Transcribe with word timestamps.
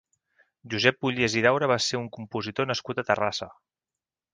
Josep 0.73 1.09
Ullés 1.09 1.37
i 1.41 1.45
Daura 1.47 1.71
va 1.75 1.79
ser 1.91 2.01
un 2.03 2.11
compositor 2.19 2.71
nascut 2.75 3.05
a 3.05 3.09
Terrassa. 3.13 3.55